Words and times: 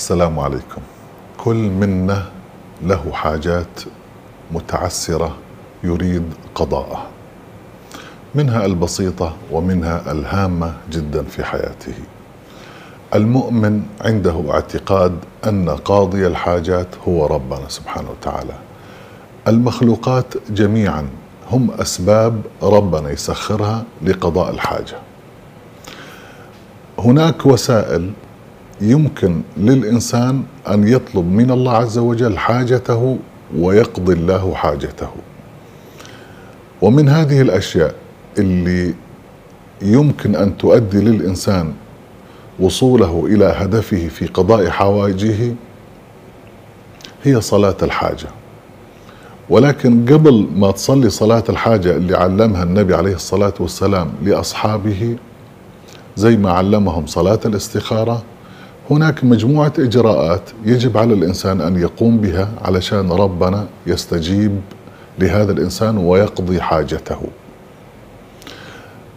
السلام 0.00 0.38
عليكم. 0.38 0.82
كل 1.38 1.56
منا 1.56 2.24
له 2.82 3.12
حاجات 3.12 3.80
متعسرة 4.52 5.36
يريد 5.84 6.24
قضاءها. 6.54 7.06
منها 8.34 8.66
البسيطة 8.66 9.36
ومنها 9.50 10.12
الهامة 10.12 10.74
جدا 10.90 11.22
في 11.22 11.44
حياته. 11.44 11.94
المؤمن 13.14 13.82
عنده 14.00 14.44
اعتقاد 14.50 15.18
أن 15.46 15.68
قاضي 15.68 16.26
الحاجات 16.26 16.88
هو 17.08 17.26
ربنا 17.26 17.68
سبحانه 17.68 18.10
وتعالى. 18.10 18.54
المخلوقات 19.48 20.34
جميعا 20.50 21.08
هم 21.50 21.70
أسباب 21.70 22.42
ربنا 22.62 23.10
يسخرها 23.10 23.84
لقضاء 24.02 24.50
الحاجة. 24.50 24.96
هناك 26.98 27.46
وسائل 27.46 28.12
يمكن 28.80 29.40
للإنسان 29.56 30.42
أن 30.68 30.88
يطلب 30.88 31.24
من 31.24 31.50
الله 31.50 31.72
عز 31.72 31.98
وجل 31.98 32.38
حاجته 32.38 33.18
ويقضي 33.58 34.12
الله 34.12 34.54
حاجته. 34.54 35.08
ومن 36.82 37.08
هذه 37.08 37.40
الأشياء 37.40 37.94
اللي 38.38 38.94
يمكن 39.82 40.36
أن 40.36 40.56
تؤدي 40.56 41.00
للإنسان 41.00 41.72
وصوله 42.60 43.26
إلى 43.26 43.44
هدفه 43.44 44.08
في 44.08 44.26
قضاء 44.26 44.68
حوائجه 44.70 45.54
هي 47.24 47.40
صلاة 47.40 47.76
الحاجة. 47.82 48.26
ولكن 49.50 50.04
قبل 50.04 50.48
ما 50.56 50.70
تصلي 50.70 51.10
صلاة 51.10 51.44
الحاجة 51.48 51.96
اللي 51.96 52.16
علمها 52.16 52.62
النبي 52.62 52.94
عليه 52.94 53.14
الصلاة 53.14 53.54
والسلام 53.60 54.12
لأصحابه 54.22 55.16
زي 56.16 56.36
ما 56.36 56.50
علمهم 56.52 57.06
صلاة 57.06 57.40
الاستخارة 57.46 58.22
هناك 58.90 59.24
مجموعة 59.24 59.72
إجراءات 59.78 60.42
يجب 60.64 60.98
على 60.98 61.14
الإنسان 61.14 61.60
أن 61.60 61.76
يقوم 61.80 62.18
بها 62.18 62.48
علشان 62.62 63.12
ربنا 63.12 63.66
يستجيب 63.86 64.60
لهذا 65.18 65.52
الإنسان 65.52 65.98
ويقضي 65.98 66.60
حاجته. 66.60 67.20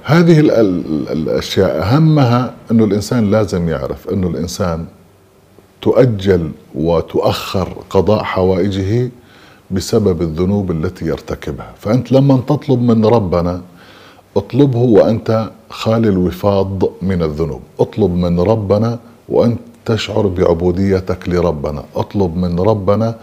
هذه 0.04 0.40
الأشياء 0.40 1.82
أهمها 1.82 2.54
انه 2.72 2.84
الإنسان 2.84 3.32
لازم 3.32 3.70
يعرف 3.70 4.10
انه 4.10 4.28
الإنسان 4.28 4.86
تؤجل 5.82 6.52
وتؤخر 6.76 7.78
قضاء 7.90 8.24
حوائجه 8.24 9.10
بسبب 9.72 10.22
الذنوب 10.22 10.72
التي 10.72 11.06
يرتكبها، 11.06 11.74
فأنت 11.80 12.12
لما 12.12 12.42
تطلب 12.48 12.82
من 12.82 13.06
ربنا 13.06 13.62
اطلبه 14.38 14.80
وأنت 14.80 15.50
خالي 15.70 16.10
الوفاض 16.10 16.84
من 17.02 17.24
الذنوب، 17.24 17.62
اطلب 17.80 18.12
من 18.16 18.40
ربنا 18.40 19.00
وانت 19.30 19.60
تشعر 19.86 20.28
بعبوديتك 20.28 21.30
لربنا، 21.30 21.84
اطلب 21.96 22.38
من 22.38 22.60
ربنا 22.60 23.16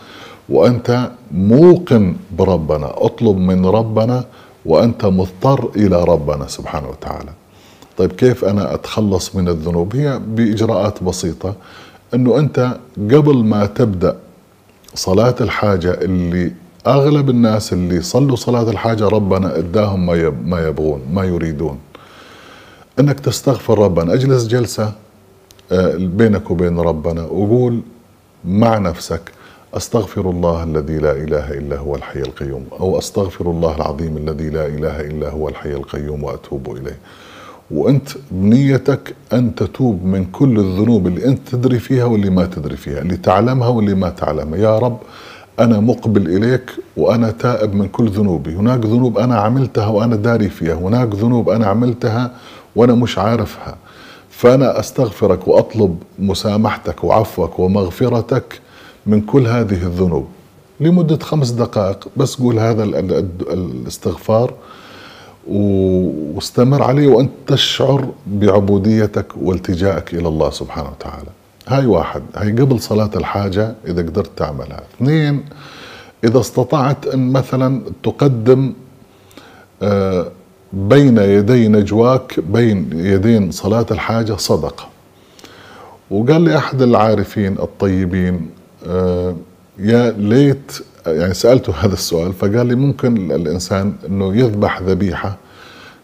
وأنت 0.48 1.10
موقن 1.32 2.16
بربنا، 2.38 2.92
اطلب 3.06 3.36
من 3.36 3.66
ربنا 3.66 4.24
وأنت 4.66 5.04
مضطر 5.04 5.70
إلى 5.76 6.04
ربنا 6.04 6.46
سبحانه 6.46 6.88
وتعالى. 6.88 7.30
طيب 7.98 8.12
كيف 8.12 8.44
أنا 8.44 8.74
أتخلص 8.74 9.36
من 9.36 9.48
الذنوب؟ 9.48 9.96
هي 9.96 10.20
بإجراءات 10.26 11.02
بسيطة 11.02 11.54
إنه 12.14 12.38
أنت 12.38 12.76
قبل 12.96 13.44
ما 13.44 13.66
تبدأ 13.66 14.16
صلاة 14.94 15.34
الحاجة 15.40 15.90
اللي 15.90 16.52
أغلب 16.86 17.30
الناس 17.30 17.72
اللي 17.72 18.02
صلوا 18.02 18.36
صلاة 18.36 18.70
الحاجة 18.70 19.08
ربنا 19.08 19.58
إداهم 19.58 20.06
ما 20.50 20.66
يبغون 20.66 21.00
ما 21.12 21.24
يريدون. 21.24 21.78
إنك 22.98 23.20
تستغفر 23.20 23.78
ربنا، 23.78 24.14
أجلس 24.14 24.46
جلسة 24.46 24.92
بينك 25.96 26.50
وبين 26.50 26.80
ربنا 26.80 27.22
وقول 27.22 27.80
مع 28.44 28.78
نفسك 28.78 29.20
أستغفر 29.74 30.30
الله 30.30 30.62
الذي 30.62 30.98
لا 30.98 31.12
إله 31.12 31.50
إلا 31.50 31.78
هو 31.78 31.96
الحي 31.96 32.20
القيوم 32.20 32.64
أو 32.80 32.98
أستغفر 32.98 33.50
الله 33.50 33.76
العظيم 33.76 34.16
الذي 34.16 34.50
لا 34.50 34.66
إله 34.66 35.00
إلا 35.00 35.30
هو 35.30 35.48
الحي 35.48 35.72
القيوم 35.72 36.24
وأتوب 36.24 36.76
إليه. 36.76 36.98
وأنت 37.70 38.08
بنيتك 38.30 39.14
أن 39.32 39.54
تتوب 39.54 40.04
من 40.04 40.24
كل 40.24 40.58
الذنوب 40.58 41.06
اللي 41.06 41.24
أنت 41.24 41.48
تدري 41.48 41.78
فيها 41.78 42.04
واللي 42.04 42.30
ما 42.30 42.44
تدري 42.46 42.76
فيها 42.76 43.00
اللي 43.00 43.16
تعلمها 43.16 43.68
واللي 43.68 43.94
ما 43.94 44.08
تعلمها. 44.10 44.58
يا 44.58 44.78
رب 44.78 44.98
أنا 45.60 45.80
مقبل 45.80 46.36
إليك 46.36 46.70
وأنا 46.96 47.30
تائب 47.30 47.74
من 47.74 47.88
كل 47.88 48.08
ذنوبي. 48.08 48.54
هناك 48.54 48.86
ذنوب 48.86 49.18
أنا 49.18 49.36
عملتها 49.40 49.86
وأنا 49.86 50.16
داري 50.16 50.48
فيها 50.48 50.74
هناك 50.74 51.14
ذنوب 51.14 51.50
أنا 51.50 51.66
عملتها 51.66 52.30
وأنا 52.76 52.94
مش 52.94 53.18
عارفها. 53.18 53.76
فأنا 54.40 54.80
أستغفرك 54.80 55.48
وأطلب 55.48 56.02
مسامحتك 56.18 57.04
وعفوك 57.04 57.58
ومغفرتك 57.58 58.60
من 59.06 59.20
كل 59.20 59.46
هذه 59.46 59.82
الذنوب. 59.82 60.26
لمدة 60.80 61.18
خمس 61.18 61.50
دقائق 61.50 62.08
بس 62.16 62.34
قول 62.34 62.58
هذا 62.58 62.84
الاستغفار 62.84 64.54
واستمر 65.48 66.82
عليه 66.82 67.08
وأنت 67.08 67.30
تشعر 67.46 68.08
بعبوديتك 68.26 69.26
والتجائك 69.36 70.14
إلى 70.14 70.28
الله 70.28 70.50
سبحانه 70.50 70.88
وتعالى. 70.88 71.30
هاي 71.68 71.86
واحد. 71.86 72.22
هاي 72.36 72.52
قبل 72.52 72.80
صلاة 72.80 73.10
الحاجة 73.16 73.74
إذا 73.86 74.02
قدرت 74.02 74.30
تعملها. 74.36 74.82
اثنين 74.96 75.44
إذا 76.24 76.40
استطعت 76.40 77.06
أن 77.06 77.32
مثلا 77.32 77.82
تقدم 78.02 78.72
بين 80.72 81.18
يدي 81.18 81.68
نجواك 81.68 82.40
بين 82.40 82.90
يدين 82.94 83.50
صلاة 83.50 83.86
الحاجة 83.90 84.36
صدقة 84.36 84.86
وقال 86.10 86.42
لي 86.42 86.56
أحد 86.58 86.82
العارفين 86.82 87.52
الطيبين 87.58 88.50
آه 88.86 89.34
يا 89.78 90.10
ليت 90.10 90.72
يعني 91.06 91.34
سألته 91.34 91.72
هذا 91.80 91.92
السؤال 91.92 92.32
فقال 92.32 92.66
لي 92.66 92.74
ممكن 92.74 93.32
الإنسان 93.32 93.92
إنه 94.08 94.36
يذبح 94.36 94.80
ذبيحة 94.82 95.36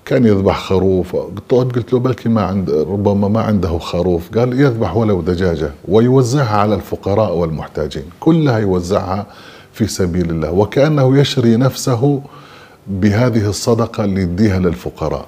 كان 0.05 0.27
يذبح 0.27 0.61
خروف 0.61 1.17
قلت 1.49 1.93
له 1.93 1.99
بلكي 1.99 2.29
ما 2.29 2.43
عند 2.43 2.71
ربما 2.71 3.29
ما 3.29 3.41
عنده 3.41 3.79
خروف 3.79 4.39
قال 4.39 4.61
يذبح 4.61 4.97
ولو 4.97 5.21
دجاجة 5.21 5.71
ويوزعها 5.89 6.57
على 6.57 6.75
الفقراء 6.75 7.37
والمحتاجين 7.37 8.05
كلها 8.21 8.59
يوزعها 8.59 9.27
في 9.73 9.87
سبيل 9.87 10.31
الله 10.31 10.51
وكأنه 10.53 11.19
يشري 11.19 11.57
نفسه 11.57 12.23
بهذه 12.89 13.49
الصدقة 13.49 14.05
اللي 14.05 14.21
يديها 14.21 14.59
للفقراء 14.59 15.27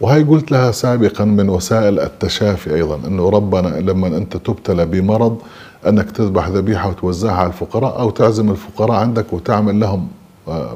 وهي 0.00 0.22
قلت 0.22 0.52
لها 0.52 0.70
سابقا 0.70 1.24
من 1.24 1.48
وسائل 1.48 2.00
التشافي 2.00 2.74
أيضا 2.74 2.96
إنه 3.06 3.28
ربنا 3.30 3.68
لما 3.68 4.06
أنت 4.06 4.36
تبتلى 4.36 4.86
بمرض 4.86 5.38
أنك 5.88 6.10
تذبح 6.10 6.48
ذبيحة 6.48 6.88
وتوزعها 6.88 7.34
على 7.34 7.46
الفقراء 7.48 8.00
أو 8.00 8.10
تعزم 8.10 8.50
الفقراء 8.50 9.00
عندك 9.00 9.32
وتعمل 9.32 9.80
لهم 9.80 10.08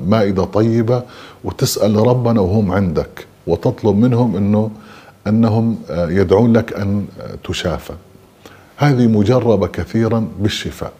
مائدة 0.06 0.44
طيبة 0.44 1.02
وتسأل 1.44 1.96
ربنا 1.96 2.40
وهم 2.40 2.72
عندك 2.72 3.26
وتطلب 3.46 3.96
منهم 3.96 4.36
إنه 4.36 4.70
إنهم 5.26 5.78
يدعون 5.90 6.52
لك 6.52 6.72
أن 6.72 7.06
تشافى. 7.44 7.92
هذه 8.76 9.06
مجربة 9.06 9.66
كثيرا 9.66 10.28
بالشفاء. 10.40 10.92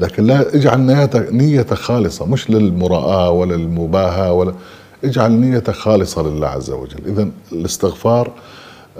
لكن 0.00 0.24
لا 0.24 0.54
اجعل 0.54 0.80
نيتك 0.80 1.28
نيتك 1.32 1.74
خالصة 1.74 2.26
مش 2.26 2.50
للمراءة 2.50 3.30
ولا 3.30 3.54
للمباهاة 3.54 4.32
ولا 4.32 4.54
اجعل 5.04 5.32
نيتك 5.32 5.74
خالصة 5.74 6.22
لله 6.22 6.46
عز 6.46 6.70
وجل، 6.70 7.06
اذا 7.06 7.28
الاستغفار 7.52 8.30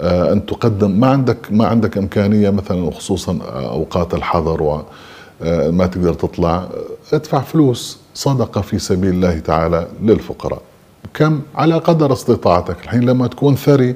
أن 0.01 0.45
تقدم. 0.45 0.91
ما 0.99 1.07
عندك 1.07 1.37
ما 1.51 1.67
عندك 1.67 1.97
إمكانية 1.97 2.49
مثلا 2.49 2.91
خصوصا 2.91 3.39
أوقات 3.53 4.13
الحظر 4.13 4.63
وما 4.63 5.85
تقدر 5.85 6.13
تطلع 6.13 6.67
ادفع 7.13 7.41
فلوس 7.41 7.97
صدقة 8.13 8.61
في 8.61 8.79
سبيل 8.79 9.09
الله 9.09 9.39
تعالى 9.39 9.87
للفقراء. 10.03 10.61
كم؟ 11.13 11.41
على 11.55 11.75
قدر 11.75 12.13
استطاعتك. 12.13 12.83
الحين 12.83 13.01
لما 13.01 13.27
تكون 13.27 13.55
ثري 13.55 13.95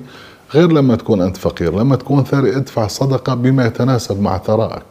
غير 0.54 0.72
لما 0.72 0.96
تكون 0.96 1.22
أنت 1.22 1.38
فقير 1.38 1.80
لما 1.80 1.96
تكون 1.96 2.24
ثري 2.24 2.56
ادفع 2.56 2.88
صدقة 2.88 3.34
بما 3.34 3.66
يتناسب 3.66 4.22
مع 4.22 4.38
ثرائك 4.38 4.84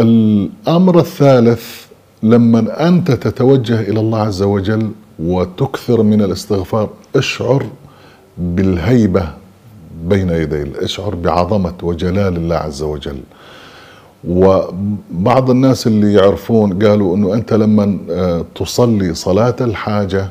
الأمر 0.00 0.98
الثالث 0.98 1.64
لما 2.22 2.88
أنت 2.88 3.10
تتوجه 3.10 3.80
إلى 3.80 4.00
الله 4.00 4.18
عز 4.18 4.42
وجل 4.42 4.90
وتكثر 5.18 6.02
من 6.02 6.22
الاستغفار 6.22 6.90
اشعر 7.16 7.66
بالهيبة 8.38 9.28
بين 10.04 10.30
يديه 10.30 10.72
اشعر 10.76 11.14
بعظمة 11.14 11.74
وجلال 11.82 12.36
الله 12.36 12.56
عز 12.56 12.82
وجل. 12.82 13.20
وبعض 14.28 15.50
الناس 15.50 15.86
اللي 15.86 16.12
يعرفون 16.12 16.82
قالوا 16.86 17.16
إنه 17.16 17.34
أنت 17.34 17.52
لما 17.52 17.98
تصلي 18.54 19.14
صلاة 19.14 19.56
الحاجة 19.60 20.28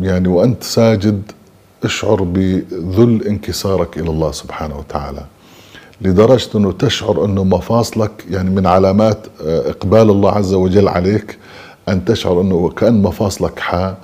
يعني 0.00 0.28
وأنت 0.28 0.62
ساجد 0.62 1.22
اشعر 1.84 2.22
بذل 2.22 3.22
انكسارك 3.26 3.98
إلى 3.98 4.10
الله 4.10 4.32
سبحانه 4.32 4.78
وتعالى. 4.78 5.24
لدرجة 6.02 6.48
أنه 6.54 6.72
تشعر 6.72 7.24
أنه 7.24 7.44
مفاصلك 7.44 8.10
يعني 8.30 8.50
من 8.50 8.66
علامات 8.66 9.18
إقبال 9.40 10.10
الله 10.10 10.30
عز 10.30 10.54
وجل 10.54 10.88
عليك 10.88 11.38
أن 11.88 12.04
تشعر 12.04 12.40
أنه 12.40 12.68
كان 12.68 13.02
مفاصلك 13.02 13.58
حا 13.58 13.96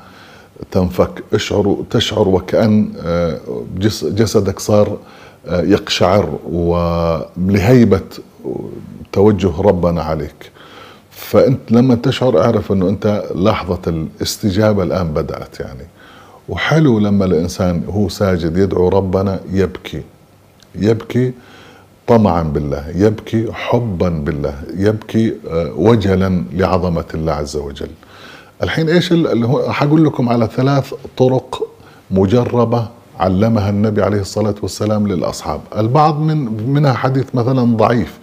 تنفك 0.71 1.25
اشعر 1.35 1.77
تشعر 1.91 2.29
وكأن 2.29 2.93
جسدك 4.03 4.59
صار 4.59 4.99
آه، 5.47 5.61
يقشعر 5.63 6.39
ولهيبة 6.51 8.01
توجه 9.13 9.61
ربنا 9.61 10.03
عليك. 10.03 10.51
فأنت 11.11 11.73
لما 11.73 11.95
تشعر 11.95 12.41
أعرف 12.41 12.73
أنه 12.73 12.89
أنت 12.89 13.25
لحظة 13.35 13.79
الاستجابة 13.87 14.83
الآن 14.83 15.09
بدأت 15.09 15.61
يعني. 15.61 15.87
وحلو 16.49 16.99
لما 16.99 17.25
الإنسان 17.25 17.83
هو 17.89 18.09
ساجد 18.09 18.57
يدعو 18.57 18.89
ربنا 18.89 19.41
يبكي 19.53 20.03
يبكي 20.75 21.33
طمعا 22.09 22.43
بالله 22.43 22.85
يبكي 22.95 23.53
حبا 23.53 24.09
بالله 24.09 24.55
يبكي 24.77 25.35
آه، 25.51 25.73
وجلا 25.77 26.45
لعظمة 26.53 27.05
الله 27.15 27.33
عز 27.33 27.57
وجل. 27.57 27.89
الحين 28.63 28.89
إيش 28.89 29.13
اللي 29.13 29.47
هو 29.47 29.73
حقول 29.73 30.05
لكم 30.05 30.29
على 30.29 30.49
ثلاث 30.57 30.95
طرق 31.17 31.69
مجربة 32.11 32.89
علمها 33.21 33.71
النبي 33.71 34.03
عليه 34.03 34.21
الصلاة 34.21 34.55
والسلام 34.63 35.09
للأصحاب. 35.09 35.61
البعض 35.77 36.21
من 36.21 36.69
منها 36.73 36.93
حديث 36.93 37.35
مثلا 37.35 37.77
ضعيف 37.77 38.19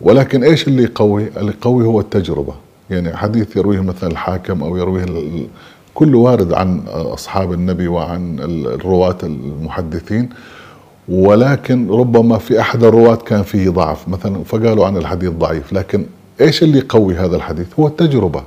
ولكن 0.00 0.44
إيش 0.44 0.68
اللي 0.68 0.82
يقوي؟ 0.82 1.28
اللي 1.36 1.52
يقوي 1.52 1.84
هو 1.84 2.00
التجربة. 2.00 2.54
يعني 2.90 3.16
حديث 3.16 3.56
يرويه 3.56 3.80
مثلا 3.80 4.10
الحاكم 4.10 4.62
أو 4.62 4.76
يرويه 4.76 5.06
كله 5.94 6.18
وارد 6.18 6.52
عن 6.52 6.82
أصحاب 6.88 7.52
النبي 7.52 7.88
وعن 7.88 8.36
الرواة 8.40 9.18
المحدثين. 9.22 10.28
ولكن 11.08 11.90
ربما 11.90 12.38
في 12.38 12.60
أحد 12.60 12.84
الرواة 12.84 13.14
كان 13.14 13.42
فيه 13.42 13.70
ضعف. 13.70 14.08
مثلا 14.08 14.44
فقالوا 14.44 14.86
عن 14.86 14.96
الحديث 14.96 15.30
ضعيف 15.30 15.72
لكن 15.72 16.06
إيش 16.40 16.62
اللي 16.62 16.78
يقوي 16.78 17.14
هذا 17.14 17.36
الحديث؟ 17.36 17.66
هو 17.80 17.86
التجربة. 17.86 18.42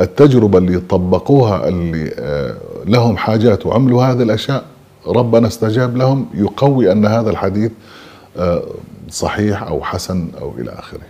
التجربة 0.00 0.58
اللي 0.58 0.78
طبقوها 0.78 1.68
اللي 1.68 2.14
آه، 2.18 2.56
لهم 2.86 3.16
حاجات 3.16 3.66
وعملوا 3.66 4.04
هذه 4.04 4.22
الأشياء 4.22 4.64
ربنا 5.06 5.46
استجاب 5.46 5.96
لهم 5.96 6.26
يقوي 6.34 6.92
أن 6.92 7.06
هذا 7.06 7.30
الحديث 7.30 7.72
آه، 8.36 8.62
صحيح 9.10 9.62
أو 9.62 9.82
حسن 9.82 10.28
أو 10.40 10.54
إلى 10.58 10.70
آخره. 10.70 11.00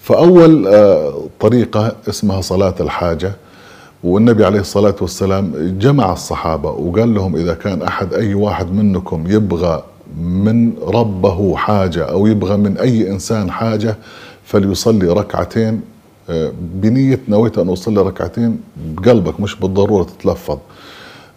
فأول 0.00 0.66
آه، 0.66 1.24
طريقة 1.40 1.96
اسمها 2.08 2.40
صلاة 2.40 2.74
الحاجة. 2.80 3.32
والنبي 4.04 4.44
عليه 4.44 4.60
الصلاة 4.60 4.94
والسلام 5.00 5.52
جمع 5.80 6.12
الصحابة 6.12 6.70
وقال 6.70 7.14
لهم 7.14 7.36
إذا 7.36 7.54
كان 7.54 7.82
أحد 7.82 8.14
أي 8.14 8.34
واحد 8.34 8.72
منكم 8.72 9.24
يبغى 9.26 9.82
من 10.20 10.72
ربه 10.82 11.56
حاجة 11.56 12.04
أو 12.04 12.26
يبغى 12.26 12.56
من 12.56 12.78
أي 12.78 13.10
إنسان 13.10 13.50
حاجة 13.50 13.96
فليصلي 14.44 15.08
ركعتين. 15.08 15.80
آه، 16.30 16.52
بنية 16.60 17.20
نويت 17.28 17.58
أن 17.58 17.68
أصلي 17.68 18.02
ركعتين 18.02 18.60
بقلبك 18.76 19.40
مش 19.40 19.54
بالضرورة 19.54 20.04
تتلفظ. 20.04 20.58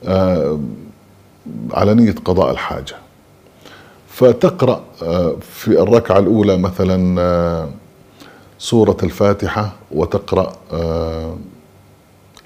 آه، 0.06 0.60
على 1.74 1.94
نية 1.94 2.16
قضاء 2.25 2.52
الحاجة. 2.52 2.96
فتقرأ 4.07 4.81
آه، 5.04 5.36
في 5.42 5.68
الركعة 5.68 6.19
الأولى 6.19 6.57
مثلا 6.57 7.69
سورة 8.60 8.98
الفاتحة 9.04 9.74
وتقرأ 9.92 10.54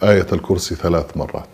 آية 0.03 0.27
الكرسي 0.33 0.75
ثلاث 0.75 1.17
مرات. 1.17 1.47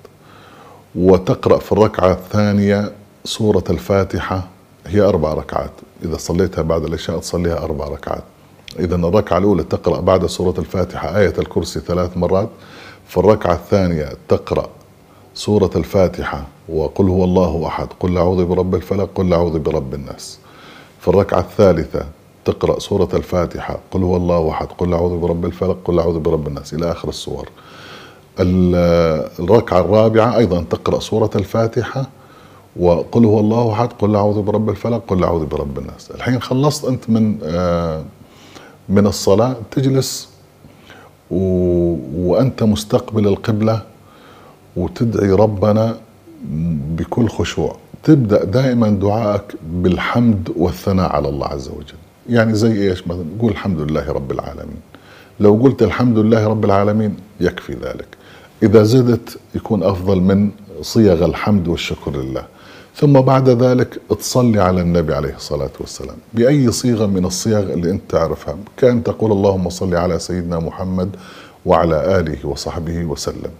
وتقرأ 0.95 1.59
في 1.59 1.71
الركعة 1.71 2.11
الثانية 2.11 2.91
سورة 3.25 3.63
الفاتحة 3.69 4.47
هي 4.87 5.01
أربع 5.01 5.33
ركعات. 5.33 5.71
إذا 6.05 6.17
صليتها 6.17 6.61
بعد 6.61 6.83
العشاء 6.85 7.19
تصليها 7.19 7.63
أربع 7.63 7.87
ركعات. 7.87 8.23
إذا 8.79 8.95
الركعة 8.95 9.37
الأولى 9.37 9.63
تقرأ 9.63 9.99
بعد 10.01 10.25
سورة 10.25 10.53
الفاتحة 10.57 11.17
آية 11.17 11.33
الكرسي 11.39 11.79
ثلاث 11.79 12.17
مرات. 12.17 12.49
في 13.07 13.17
الركعة 13.17 13.53
الثانية 13.53 14.09
تقرأ 14.27 14.69
سورة 15.33 15.71
الفاتحة 15.75 16.47
وقل 16.69 17.09
هو 17.09 17.23
الله 17.23 17.67
أحد 17.67 17.87
قل 17.99 18.17
أعوذ 18.17 18.45
برب 18.45 18.75
الفلق 18.75 19.09
قل 19.15 19.33
أعوذ 19.33 19.59
برب 19.59 19.93
الناس. 19.93 20.39
في 20.99 21.07
الركعة 21.07 21.39
الثالثة 21.39 22.05
تقرأ 22.45 22.79
سورة 22.79 23.09
الفاتحة 23.13 23.79
قل 23.91 24.03
هو 24.03 24.17
الله 24.17 24.49
أحد 24.49 24.67
قل 24.77 24.93
أعوذ 24.93 25.17
برب 25.17 25.45
الفلق 25.45 25.77
قل 25.85 25.99
أعوذ 25.99 26.19
برب 26.19 26.47
الناس. 26.47 26.73
إلى 26.73 26.91
آخر 26.91 27.09
السور. 27.09 27.49
الركعة 28.39 29.79
الرابعة 29.79 30.37
أيضا 30.37 30.63
تقرأ 30.69 30.99
سورة 30.99 31.29
الفاتحة 31.35 32.09
وقل 32.79 33.25
هو 33.25 33.39
الله 33.39 33.71
أحد 33.71 33.89
قل 33.99 34.15
أعوذ 34.15 34.41
برب 34.41 34.69
الفلق 34.69 35.03
قل 35.07 35.23
أعوذ 35.23 35.45
برب 35.45 35.79
الناس. 35.79 36.11
الحين 36.11 36.41
خلصت 36.41 36.85
أنت 36.85 37.09
من 37.09 37.37
آه 37.43 38.03
من 38.89 39.07
الصلاة 39.07 39.55
تجلس. 39.71 40.29
وأنت 41.31 42.63
مستقبل 42.63 43.27
القبلة 43.27 43.81
وتدعي 44.75 45.31
ربنا 45.31 45.97
بكل 46.97 47.29
خشوع. 47.29 47.75
تبدأ 48.03 48.43
دائما 48.43 48.89
دعائك 48.89 49.55
بالحمد 49.63 50.53
والثناء 50.57 51.15
على 51.15 51.29
الله 51.29 51.47
عز 51.47 51.67
وجل. 51.67 51.95
يعني 52.29 52.53
زي 52.53 52.89
إيش 52.89 53.07
مثلا؟ 53.07 53.25
قول 53.39 53.51
الحمد 53.51 53.79
لله 53.79 54.11
رب 54.11 54.31
العالمين. 54.31 54.81
لو 55.39 55.59
قلت 55.63 55.83
الحمد 55.83 56.17
لله 56.17 56.47
رب 56.47 56.65
العالمين 56.65 57.15
يكفي 57.39 57.73
ذلك. 57.73 58.07
إذا 58.63 58.83
زدت 58.83 59.37
يكون 59.55 59.83
أفضل 59.83 60.21
من 60.21 60.49
صيغ 60.81 61.25
الحمد 61.25 61.67
والشكر 61.67 62.11
لله. 62.11 62.43
ثم 62.95 63.13
بعد 63.21 63.49
ذلك 63.49 63.99
تصلي 64.19 64.61
على 64.61 64.81
النبي 64.81 65.13
عليه 65.15 65.35
الصلاة 65.35 65.69
والسلام. 65.79 66.17
بأي 66.33 66.71
صيغة 66.71 67.05
من 67.05 67.25
الصيغ 67.25 67.73
اللي 67.73 67.91
أنت 67.91 68.01
تعرفها؟ 68.09 68.57
كأن 68.77 69.03
تقول 69.03 69.31
اللهم 69.31 69.69
صل 69.69 69.95
على 69.95 70.19
سيدنا 70.19 70.59
محمد 70.59 71.09
وعلى 71.65 72.19
آله 72.19 72.47
وصحبه 72.47 73.05
وسلم. 73.05 73.51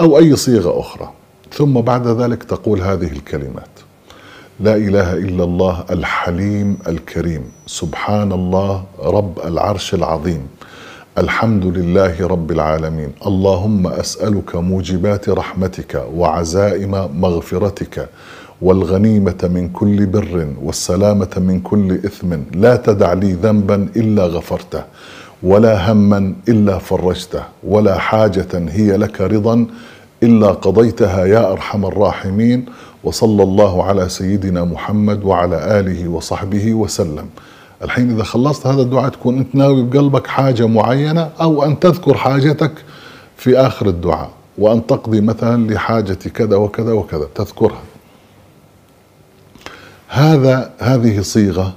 أو 0.00 0.18
أي 0.18 0.36
صيغة 0.36 0.80
أخرى. 0.80 1.12
ثم 1.52 1.72
بعد 1.80 2.06
ذلك 2.06 2.42
تقول 2.42 2.80
هذه 2.80 3.12
الكلمات. 3.12 3.70
لا 4.60 4.76
إله 4.76 5.14
إلا 5.14 5.44
الله 5.44 5.84
الحليم 5.90 6.78
الكريم. 6.88 7.44
سبحان 7.66 8.32
الله 8.32 8.84
رب 8.98 9.38
العرش 9.44 9.94
العظيم. 9.94 10.48
الحمد 11.18 11.66
لله 11.66 12.26
رب 12.26 12.50
العالمين. 12.50 13.12
اللهم 13.26 13.86
أسألك 13.86 14.56
موجبات 14.56 15.28
رحمتك 15.28 16.06
وعزائم 16.14 17.20
مغفرتك 17.20 18.08
والغنيمة 18.62 19.50
من 19.54 19.68
كل 19.68 20.06
بر 20.06 20.46
والسلامة 20.62 21.30
من 21.36 21.60
كل 21.60 21.92
إثم. 21.92 22.36
لا 22.54 22.76
تدع 22.76 23.12
لي 23.12 23.32
ذنبا 23.32 23.88
إلا 23.96 24.26
غفرته 24.26 24.82
ولا 25.42 25.92
هما 25.92 26.34
إلا 26.48 26.78
فرجته 26.78 27.42
ولا 27.64 27.98
حاجة 27.98 28.52
هي 28.68 28.96
لك 28.96 29.20
رضا 29.20 29.66
إلا 30.22 30.48
قضيتها 30.48 31.24
يا 31.24 31.52
أرحم 31.52 31.84
الراحمين. 31.84 32.66
وصلى 33.04 33.42
الله 33.42 33.84
على 33.84 34.08
سيدنا 34.08 34.64
محمد 34.64 35.24
وعلى 35.24 35.80
آله 35.80 36.08
وصحبه 36.08 36.74
وسلم. 36.74 37.26
الحين 37.82 38.10
إذا 38.10 38.22
خلصت 38.22 38.66
هذا 38.66 38.82
الدعاء 38.82 39.08
تكون 39.08 39.38
أنت 39.38 39.54
ناوي 39.54 39.82
بقلبك 39.82 40.26
حاجة 40.26 40.66
معينة 40.66 41.30
أو 41.40 41.64
أن 41.64 41.80
تذكر 41.80 42.14
حاجتك 42.14 42.72
في 43.36 43.58
آخر 43.58 43.88
الدعاء 43.88 44.30
وأن 44.58 44.86
تقضي 44.86 45.20
مثلا 45.20 45.72
لحاجة 45.72 46.12
كذا 46.12 46.56
وكذا 46.56 46.92
وكذا 46.92 47.26
تذكرها. 47.34 47.82
هذا 50.08 50.70
هذه 50.78 51.20
صيغة 51.20 51.74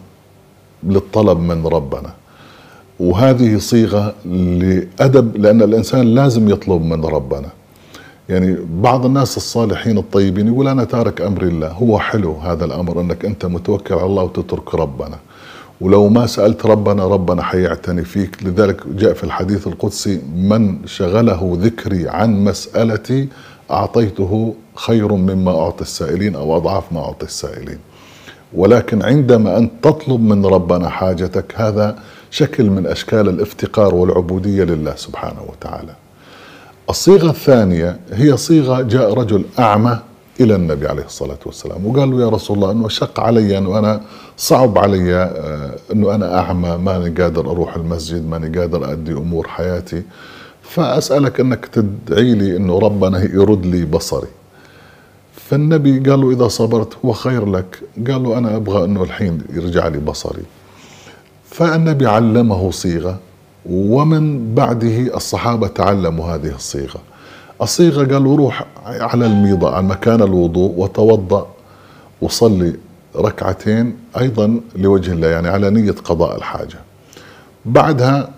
للطلب 0.83 1.39
من 1.39 1.67
ربنا 1.67 2.13
وهذه 2.99 3.57
صيغة 3.57 4.15
لأدب 4.25 5.37
لأن 5.37 5.61
الإنسان 5.61 6.15
لازم 6.15 6.49
يطلب 6.49 6.81
من 6.81 7.05
ربنا. 7.05 7.49
يعني 8.29 8.57
بعض 8.81 9.05
الناس 9.05 9.37
الصالحين 9.37 9.97
الطيبين 9.97 10.47
يقول 10.47 10.67
أنا 10.67 10.83
تارك 10.83 11.21
أمر 11.21 11.41
الله 11.41 11.67
هو 11.67 11.99
حلو 11.99 12.33
هذا 12.33 12.65
الأمر 12.65 13.01
أنك 13.01 13.25
أنت 13.25 13.45
متوكل 13.45 13.95
على 13.95 14.05
الله 14.05 14.23
وتترك 14.23 14.75
ربنا. 14.75 15.17
ولو 15.83 16.09
ما 16.09 16.27
سألت 16.27 16.65
ربنا 16.65 17.07
ربنا 17.07 17.43
حيعتني 17.43 18.03
فيك. 18.03 18.43
لذلك 18.43 18.87
جاء 18.87 19.13
في 19.13 19.23
الحديث 19.23 19.67
القدسي 19.67 20.21
من 20.35 20.87
شغله 20.87 21.57
ذكري 21.61 22.09
عن 22.09 22.43
مسألتي 22.43 23.27
أعطيته 23.71 24.55
خير 24.75 25.13
مما 25.13 25.51
أعطي 25.59 25.81
السائلين 25.81 26.35
أو 26.35 26.57
أضعاف 26.57 26.83
ما 26.91 26.99
أعطي 26.99 27.25
السائلين. 27.25 27.77
ولكن 28.53 29.03
عندما 29.03 29.57
أنت 29.57 29.71
تطلب 29.81 30.21
من 30.21 30.45
ربنا 30.45 30.89
حاجتك 30.89 31.53
هذا 31.55 31.95
شكل 32.31 32.69
من 32.69 32.87
أشكال 32.87 33.29
الافتقار 33.29 33.95
والعبودية 33.95 34.63
لله 34.63 34.95
سبحانه 34.95 35.41
وتعالى. 35.49 35.93
الصيغة 36.89 37.29
الثانية 37.29 37.99
هي 38.11 38.37
صيغة 38.37 38.81
جاء 38.81 39.13
رجل 39.13 39.45
أعمى 39.59 39.99
إلى 40.39 40.55
النبي 40.55 40.87
عليه 40.87 41.05
الصلاة 41.05 41.37
والسلام. 41.45 41.85
وقال 41.85 42.11
له 42.11 42.21
يا 42.21 42.29
رسول 42.29 42.57
الله 42.57 42.71
أنه 42.71 42.87
شق 42.87 43.19
علي 43.19 43.57
أنه 43.57 43.79
أنا 43.79 44.01
صعب 44.37 44.77
علي 44.77 45.15
آه، 45.15 45.75
أنه 45.93 46.15
أنا 46.15 46.39
أعمى 46.39 46.77
ماني 46.77 47.09
قادر 47.09 47.51
أروح 47.51 47.75
المسجد 47.75 48.29
ماني 48.29 48.59
قادر 48.59 48.91
أدي 48.91 49.11
أمور 49.11 49.47
حياتي. 49.47 50.03
فأسألك 50.61 51.39
أنك 51.39 51.65
تدعي 51.65 52.35
لي 52.35 52.57
أنه 52.57 52.79
ربنا 52.79 53.23
يرد 53.23 53.65
لي 53.65 53.85
بصري. 53.85 54.27
فالنبي 55.33 55.99
قال 56.09 56.21
له 56.21 56.31
إذا 56.31 56.47
صبرت 56.47 56.93
هو 57.05 57.13
خير 57.13 57.45
لك. 57.45 57.79
قال 58.07 58.23
له 58.23 58.37
أنا 58.37 58.55
أبغى 58.55 58.85
أنه 58.85 59.03
الحين 59.03 59.41
يرجع 59.53 59.87
لي 59.87 59.97
بصري. 59.97 60.43
فالنبي 61.49 62.07
علمه 62.07 62.71
صيغة 62.71 63.19
ومن 63.69 64.55
بعده 64.55 65.15
الصحابة 65.15 65.67
تعلموا 65.67 66.25
هذه 66.25 66.55
الصيغة. 66.55 66.99
الصيغة 67.63 68.13
قالوا 68.13 68.37
روح 68.37 68.65
على 68.85 69.25
الميضة 69.25 69.75
على 69.75 69.85
مكان 69.87 70.21
الوضوء 70.21 70.73
وتوضأ 70.77 71.47
وصلي 72.21 72.75
ركعتين 73.15 73.97
أيضا 74.17 74.61
لوجه 74.75 75.11
الله 75.11 75.27
يعني 75.27 75.47
على 75.47 75.69
نية 75.69 75.91
قضاء 75.91 76.37
الحاجة. 76.37 76.79
بعدها 77.65 78.29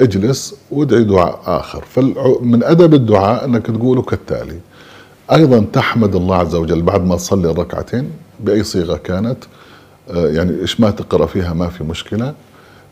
اجلس 0.00 0.54
وادعي 0.70 1.04
دعاء 1.04 1.40
آخر. 1.46 1.84
فمن 1.84 2.62
أدب 2.64 2.94
الدعاء 2.94 3.44
أنك 3.44 3.66
تقوله 3.66 4.02
كالتالي 4.02 4.58
أيضا 5.32 5.66
تحمد 5.72 6.14
الله 6.14 6.36
عز 6.36 6.54
وجل 6.54 6.82
بعد 6.82 7.04
ما 7.06 7.16
تصلي 7.16 7.50
الركعتين 7.50 8.10
بأي 8.40 8.64
صيغة 8.64 8.96
كانت 8.96 9.38
آه، 10.10 10.28
يعني 10.28 10.60
إيش 10.60 10.80
ما 10.80 10.90
تقرأ 10.90 11.26
فيها 11.26 11.52
ما 11.52 11.68
في 11.68 11.84
مشكلة. 11.84 12.34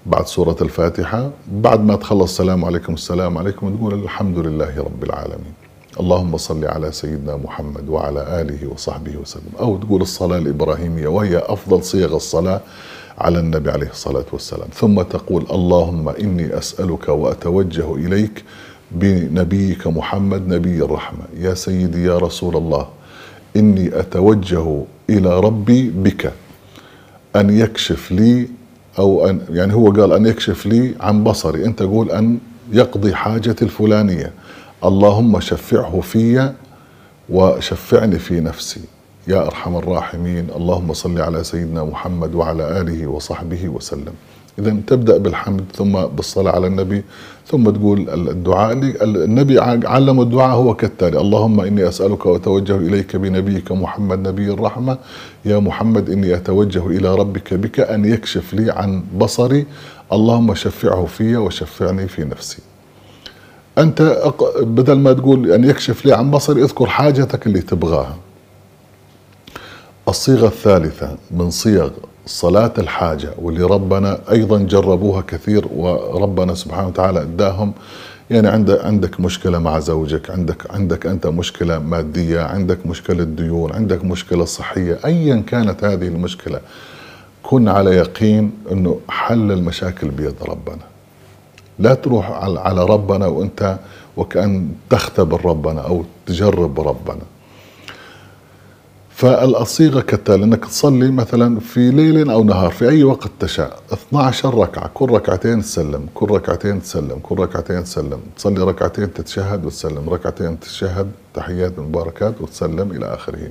بعد 0.07 0.27
سورة 0.27 0.57
الفاتحة 0.63 1.31
بعد 1.53 1.81
ما 1.81 1.97
تخلص 1.97 2.31
السلام 2.31 2.65
عليكم 2.65 2.95
السلام 2.95 3.39
عليكم 3.39 3.77
تقول 3.77 3.95
الحمد 3.95 4.39
لله 4.39 4.79
رب 4.79 5.05
العالمين. 5.05 5.62
اللهم 6.01 6.37
صل 6.37 6.65
على 6.65 6.93
سيدنا 6.93 7.37
محمد 7.37 7.89
وعلى 7.89 8.41
آله 8.41 8.69
وصحبه 8.69 9.17
وسلم. 9.17 9.53
أو 9.61 9.77
تقول 9.77 10.03
الصلاة 10.03 10.39
الإبراهيمية 10.39 11.09
وهي 11.09 11.39
أفضل 11.39 11.83
صيغ 11.85 12.17
الصلاة 12.17 12.61
على 13.19 13.39
النبي 13.39 13.71
عليه 13.71 13.91
الصلاة 13.91 14.25
والسلام. 14.33 14.69
ثم 14.75 15.03
تقول 15.03 15.47
اللهم 15.51 16.09
إني 16.09 16.59
أسألك 16.59 17.09
وأتوجه 17.09 17.95
إليك 17.95 18.45
بنبيك 18.91 19.87
محمد 19.87 20.49
نبي 20.49 20.85
الرحمة. 20.85 21.25
يا 21.39 21.55
سيدي 21.55 22.05
يا 22.05 22.19
رسول 22.19 22.57
الله 22.57 22.89
إني 23.57 24.01
أتوجه 24.01 24.83
إلى 25.11 25.41
ربي 25.41 25.91
بك 25.91 26.33
أن 27.37 27.59
يكشف 27.59 28.13
لي 28.13 28.49
أو 28.99 29.29
أن 29.29 29.41
يعني 29.51 29.75
هو 29.75 29.91
قال 29.91 30.13
أن 30.13 30.27
يكشف 30.27 30.67
لي 30.67 30.95
عن 31.01 31.25
بصري. 31.25 31.65
أنت 31.65 31.83
قول 31.83 32.11
أن 32.11 32.39
يقضي 32.73 33.15
حاجتي 33.15 33.65
الفلانية. 33.65 34.33
اللهم 34.85 35.41
شفعه 35.41 36.01
في 36.01 36.53
وشفعني 37.31 38.19
في 38.19 38.41
نفسي. 38.41 38.81
يا 39.29 39.47
أرحم 39.47 39.77
الراحمين. 39.77 40.47
اللهم 40.57 40.93
صل 40.93 41.21
على 41.21 41.45
سيدنا 41.45 41.85
محمد 41.85 42.35
وعلى 42.35 42.81
آله 42.81 43.07
وصحبه 43.07 43.69
وسلم. 43.69 44.13
اذا 44.59 44.77
تبدأ 44.87 45.19
بالحمد 45.19 45.65
ثم 45.75 45.93
بالصلاة 45.93 46.53
على 46.53 46.67
النبي. 46.67 47.05
ثم 47.47 47.71
تقول 47.71 48.11
الدعاء 48.11 48.73
النبي 49.03 49.61
علم 49.87 50.21
الدعاء 50.21 50.57
هو 50.57 50.75
كالتالي. 50.75 51.21
اللهم 51.21 51.61
إني 51.61 51.89
أسألك 51.89 52.27
وأتوجه 52.27 52.77
إليك 52.77 53.17
بنبيك 53.17 53.73
محمد 53.73 54.29
نبي 54.29 54.51
الرحمة. 54.51 54.99
يا 55.45 55.59
محمد 55.59 56.11
إني 56.11 56.35
أتوجه 56.35 56.87
إلى 56.87 57.15
ربك 57.15 57.55
بك 57.55 57.81
أن 57.81 58.05
يكشف 58.05 58.55
لي 58.55 58.71
عن 58.71 59.03
بصري. 59.19 59.67
اللهم 60.13 60.55
شفعه 60.55 61.05
في 61.07 61.37
وشفعني 61.37 62.09
في 62.09 62.25
نفسي. 62.25 62.72
أنت 63.79 64.19
بدل 64.61 64.99
ما 64.99 65.13
تقول 65.13 65.51
ان 65.53 65.65
يكشف 65.65 66.05
لي 66.07 66.13
عن 66.13 66.31
بصري 66.31 66.63
اذكر 66.63 66.87
حاجتك 66.87 67.47
اللي 67.47 67.61
تبغاها. 67.61 68.17
الصيغة 70.09 70.47
الثالثة 70.47 71.17
من 71.31 71.51
صيغ 71.51 71.91
صلاة 72.27 72.73
الحاجة 72.79 73.31
واللي 73.39 73.63
ربنا 73.65 74.19
أيضا 74.31 74.59
جربوها 74.59 75.21
كثير 75.21 75.67
وربنا 75.77 76.55
سبحانه 76.55 76.89
وتعالى 76.89 77.23
أداهم. 77.23 77.73
يعني 78.31 78.49
عندك 78.69 79.21
مشكلة 79.21 79.59
مع 79.59 79.79
زوجك 79.79 80.31
عندك 80.31 80.71
عندك 80.71 81.07
أنت 81.07 81.27
مشكلة 81.27 81.79
مادية 81.79 82.41
عندك 82.41 82.87
مشكلة 82.87 83.25
ديون 83.25 83.73
عندك 83.73 84.05
مشكلة 84.05 84.45
صحية 84.45 84.99
أيا 85.05 85.43
كانت 85.47 85.85
هذه 85.85 86.09
المشكلة 86.09 86.61
كن 87.43 87.69
على 87.69 87.91
يقين 87.91 88.51
أنه 88.73 89.01
حل 89.09 89.53
المشاكل 89.53 90.09
بيد 90.09 90.35
ربنا. 90.49 90.92
لا 91.83 91.95
تروح 91.95 92.31
على 92.67 92.85
ربنا 92.85 93.27
وأنت 93.27 93.79
وكأن 94.17 94.69
تختبر 94.91 95.47
ربنا 95.47 95.81
أو 95.81 96.05
تجرب 96.27 96.81
ربنا. 96.81 97.23
فالصيغه 99.11 100.01
كالتالي 100.01 100.45
إنك 100.45 100.65
تصلي 100.65 101.11
مثلا 101.11 101.61
في 101.61 101.91
ليل 101.91 102.31
أو 102.31 102.45
نهار 102.45 102.71
في 102.71 102.89
أي 102.89 103.05
وقت 103.05 103.31
تشاء 103.41 103.81
12 103.93 104.55
ركعة 104.55 104.91
كل 104.95 105.11
ركعتين 105.11 105.63
تسلم 105.63 106.07
كل 106.15 106.31
ركعتين 106.31 106.83
تسلم 106.83 107.19
كل 107.23 107.39
ركعتين 107.39 107.85
تسلم 107.85 108.21
تصلي 108.37 108.65
ركعتين 108.65 109.13
تتشهد 109.15 109.65
وتسلم 109.67 110.11
ركعتين 110.11 110.61
تتشهد 110.61 111.11
تحيات 111.35 111.79
مباركات 111.79 112.41
وتسلم 112.41 112.91
إلى 112.91 113.15
آخره. 113.15 113.49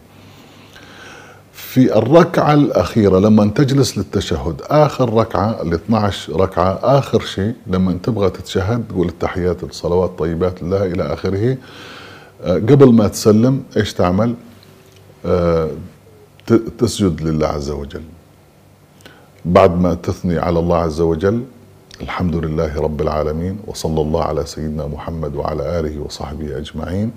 في 1.72 1.98
الركعة 1.98 2.54
الأخيرة 2.54 3.20
لما 3.20 3.46
تجلس 3.46 3.98
للتشهد 3.98 4.62
آخر 4.62 5.14
ركعة 5.14 5.62
ال 5.62 5.74
12 5.74 6.36
ركعة 6.42 6.80
آخر 6.84 7.20
شيء 7.20 7.54
لما 7.68 7.98
تبغى 8.04 8.30
تتشهد 8.30 8.84
تقول 8.90 9.08
التحيات 9.08 9.64
الصلوات 9.64 10.12
طيبات 10.20 10.62
الله 10.62 10.86
إلى 10.86 11.04
آخره 11.14 11.58
آه، 12.44 12.54
قبل 12.56 12.94
ما 12.94 13.08
تسلم 13.08 13.64
إيش 13.78 13.94
تعمل؟ 13.94 14.36
آه، 15.26 15.70
تسجد 16.78 17.22
لله 17.22 17.48
عز 17.48 17.70
وجل. 17.70 18.04
بعد 19.46 19.80
ما 19.82 19.94
تثني 19.94 20.40
على 20.40 20.60
الله 20.60 20.78
عز 20.78 21.02
وجل 21.02 21.44
الحمد 22.02 22.36
لله 22.36 22.82
رب 22.82 23.02
العالمين 23.02 23.60
وصلى 23.68 24.02
الله 24.02 24.24
على 24.24 24.46
سيدنا 24.46 24.88
محمد 24.88 25.36
وعلى 25.36 25.80
آله 25.80 26.00
وصحبه 26.02 26.58
أجمعين. 26.58 27.12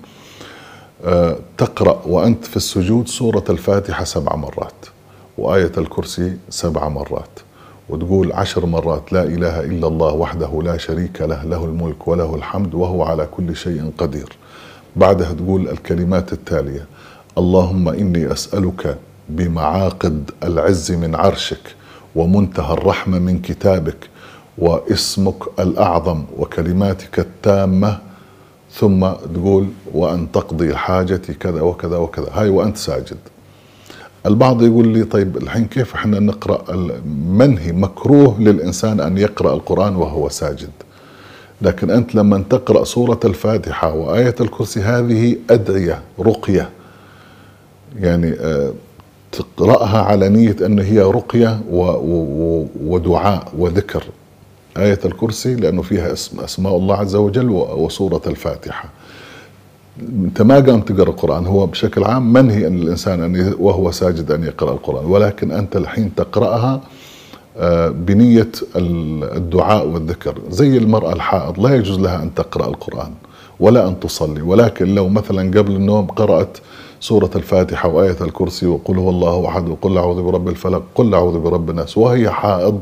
تقرأ 1.59 2.01
وأنت 2.07 2.45
في 2.45 2.57
السجود 2.57 3.09
سورة 3.09 3.45
الفاتحة 3.51 4.05
سبع 4.05 4.37
مرات 4.37 4.87
وآية 5.39 5.73
الكرسي 5.79 6.37
سبع 6.51 6.89
مرات 6.89 7.29
وتقول 7.89 8.33
عشر 8.33 8.67
مرات 8.67 9.13
لا 9.13 9.23
إله 9.23 9.61
إلا 9.61 9.87
الله 9.87 10.13
وحده 10.13 10.63
لا 10.63 10.77
شريك 10.77 11.21
له 11.21 11.43
له 11.45 11.65
الملك 11.65 12.09
وله 12.09 12.35
الحمد 12.35 12.75
وهو 12.75 13.03
على 13.03 13.27
كل 13.37 13.57
شيء 13.57 13.93
قدير. 13.99 14.37
بعدها 14.97 15.33
تقول 15.33 15.69
الكلمات 15.69 16.33
التالية 16.33 16.87
اللهم 17.39 17.89
إني 17.89 18.33
أسألك 18.33 18.99
بمعاقد 19.29 20.31
العز 20.43 20.93
من 20.93 21.15
عرشك 21.15 21.75
ومنتهى 22.17 22.73
الرحمة 22.73 23.19
من 23.19 23.39
كتابك 23.43 24.09
واسمك 24.59 25.61
الأعظم 25.61 26.25
وكلماتك 26.39 27.19
التامة 27.19 27.99
ثم 28.75 29.07
تقول 29.35 29.67
وأن 29.95 30.33
تقضي 30.33 30.75
حاجتي 30.77 31.35
كذا 31.35 31.61
وكذا 31.61 31.97
وكذا. 31.97 32.29
هاي 32.33 32.49
وأنت 32.49 32.77
ساجد. 32.77 33.17
البعض 34.27 34.63
يقول 34.63 34.89
لي 34.89 35.05
طيب 35.05 35.37
الحين 35.37 35.65
كيف 35.65 35.95
إحنا 35.95 36.21
نقرأ 36.21 36.65
منهي 37.29 37.73
مكروه 37.73 38.41
للإنسان 38.41 39.01
أن 39.01 39.19
يقرأ 39.19 39.55
القرآن 39.55 39.97
وهو 39.97 40.29
ساجد؟ 40.29 40.71
لكن 41.63 41.91
أنت 41.91 42.15
لما 42.15 42.45
تقرأ 42.51 42.85
سورة 42.85 43.21
الفاتحة 43.25 43.93
وآية 43.95 44.35
الكرسي 44.41 44.81
هذه 44.81 45.37
أدعية 45.51 46.03
رقية. 46.21 46.71
يعني 48.01 48.33
آه، 48.41 48.73
تقرأها 49.33 50.03
على 50.03 50.29
نية 50.29 50.57
أن 50.67 50.79
هي 50.79 51.01
رقية 51.01 51.61
ودعاء 52.85 53.53
وذكر. 53.59 54.05
آية 54.77 54.99
الكرسي 55.05 55.55
لأنه 55.55 55.83
فيها 55.83 56.13
اسم 56.13 56.41
أسماء 56.41 56.77
الله 56.77 56.97
عز 56.97 57.15
وجل 57.17 57.51
وسورة 57.51 58.23
الفاتحة. 58.27 58.89
أنت 60.25 60.43
ما 60.43 60.55
قام 60.55 60.81
تقرأ 60.81 61.09
القرآن 61.11 61.47
هو 61.47 61.67
بشكل 61.67 62.05
عام 62.05 62.33
منهي 62.33 62.67
أن 62.67 62.83
الإنسان 62.83 63.23
أن 63.23 63.55
وهو 63.59 63.91
ساجد 63.91 64.33
أن 64.33 64.45
يقرأ 64.45 64.73
القرآن 64.73 65.05
ولكن 65.07 65.51
أنت 65.53 65.77
الحين 65.77 66.15
تقرأها 66.15 66.81
آه، 67.59 67.89
بنية 67.89 68.49
الدعاء 68.77 69.87
والذكر. 69.87 70.39
زي 70.51 70.77
المرأة 70.79 71.13
الحائض 71.13 71.61
لا 71.67 71.75
يجوز 71.75 71.99
لها 71.99 72.23
أن 72.23 72.35
تقرأ 72.35 72.67
القرآن 72.69 73.11
ولا 73.61 73.89
أن 73.89 74.01
تصلي. 74.01 74.43
ولكن 74.43 74.95
لو 74.95 75.09
مثلا 75.09 75.59
قبل 75.59 75.73
النوم 75.77 76.07
قرأت 76.07 76.59
سورة 77.01 77.31
الفاتحة 77.37 77.89
وآية 77.89 78.17
الكرسي 78.21 78.67
وقل 78.67 78.99
هو 78.99 79.11
الله 79.11 79.49
أحد 79.49 79.69
وقل 79.69 79.99
أعوذ 79.99 80.23
برب 80.23 80.49
الفلق 80.49 80.83
قل 80.95 81.15
أعوذ 81.15 81.39
برب 81.39 81.71
الناس 81.71 81.99
وهي 81.99 82.31
حائض 82.31 82.81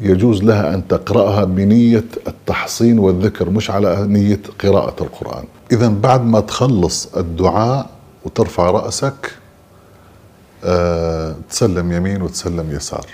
يجوز 0.00 0.42
لها 0.42 0.74
أن 0.74 0.88
تقرأها 0.88 1.44
بنية 1.44 2.04
التحصين 2.26 2.98
والذكر 2.98 3.50
مش 3.50 3.70
على 3.70 4.06
نية 4.06 4.40
قراءة 4.62 5.02
القرآن. 5.02 5.44
إذا 5.72 5.88
بعد 5.88 6.24
ما 6.24 6.40
تخلص 6.40 7.14
الدعاء 7.16 7.90
وترفع 8.24 8.70
رأسك 8.70 9.32
أه 10.64 11.36
تسلم 11.50 11.92
يمين 11.92 12.22
وتسلم 12.22 12.70
يسار. 12.70 13.06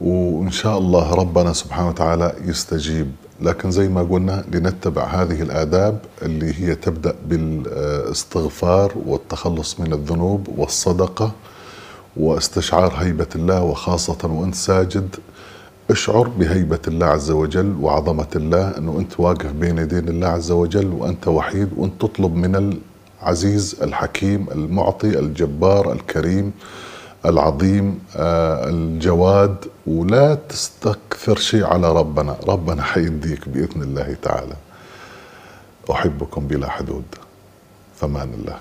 وإن 0.00 0.50
شاء 0.50 0.78
الله 0.78 1.14
ربنا 1.14 1.52
سبحانه 1.52 1.88
وتعالى 1.88 2.32
يستجيب. 2.44 3.12
لكن 3.40 3.70
زي 3.70 3.88
ما 3.88 4.02
قلنا 4.02 4.44
لنتبع 4.52 5.04
هذه 5.04 5.42
الآداب 5.42 5.98
اللي 6.22 6.54
هي 6.60 6.74
تبدأ 6.74 7.14
بالإستغفار 7.26 8.92
والتخلص 9.06 9.80
من 9.80 9.92
الذنوب 9.92 10.48
والصدقة 10.56 11.32
وإستشعار 12.16 12.94
هيبة 12.96 13.26
الله 13.34 13.62
وخاصة 13.62 14.18
وأنت 14.24 14.54
ساجد. 14.54 15.16
اشعر 15.90 16.28
بهيبة 16.28 16.78
الله 16.88 17.06
عز 17.06 17.30
وجل 17.30 17.76
وعظمة 17.80 18.26
الله 18.36 18.78
أنه 18.78 18.98
أنت 18.98 19.20
واقف 19.20 19.52
بين 19.52 19.78
يدين 19.78 20.08
الله 20.08 20.28
عز 20.28 20.50
وجل 20.50 20.86
وأنت 20.86 21.28
وحيد 21.28 21.68
وأنت 21.76 22.00
تطلب 22.02 22.34
من 22.34 22.80
العزيز 23.22 23.76
الحكيم 23.82 24.46
المعطي 24.52 25.18
الجبار 25.18 25.92
الكريم 25.92 26.52
العظيم 27.26 27.98
آه، 28.16 28.68
الجواد 28.68 29.56
ولا 29.86 30.34
تستكثر 30.34 31.36
شيء 31.36 31.64
على 31.64 31.92
ربنا. 31.92 32.36
ربنا 32.48 32.82
حيديك 32.82 33.48
بإذن 33.48 33.82
الله 33.82 34.16
تعالى. 34.22 34.54
أحبكم 35.90 36.46
بلا 36.46 36.68
حدود. 36.70 37.04
فمان 37.96 38.30
الله. 38.34 38.58